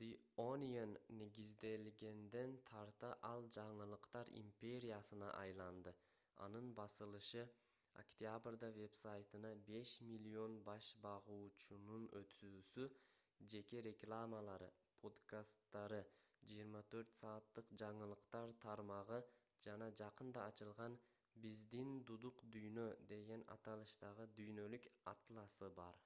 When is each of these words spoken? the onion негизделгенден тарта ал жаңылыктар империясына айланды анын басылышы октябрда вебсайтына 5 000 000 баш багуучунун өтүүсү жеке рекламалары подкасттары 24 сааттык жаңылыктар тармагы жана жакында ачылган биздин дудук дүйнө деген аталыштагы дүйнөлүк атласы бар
the 0.00 0.06
onion 0.42 0.92
негизделгенден 1.16 2.52
тарта 2.68 3.08
ал 3.30 3.42
жаңылыктар 3.56 4.28
империясына 4.36 5.26
айланды 5.40 5.92
анын 6.44 6.68
басылышы 6.78 7.42
октябрда 8.04 8.70
вебсайтына 8.78 9.50
5 9.66 9.90
000 10.06 10.30
000 10.36 10.56
баш 10.70 10.88
багуучунун 11.02 12.06
өтүүсү 12.20 12.86
жеке 13.56 13.82
рекламалары 13.88 14.70
подкасттары 15.04 15.98
24 16.54 17.04
сааттык 17.22 17.74
жаңылыктар 17.84 18.54
тармагы 18.66 19.18
жана 19.68 19.90
жакында 20.02 20.46
ачылган 20.54 20.96
биздин 21.48 21.92
дудук 22.12 22.40
дүйнө 22.56 22.88
деген 23.14 23.44
аталыштагы 23.58 24.26
дүйнөлүк 24.40 24.90
атласы 25.16 25.70
бар 25.82 26.00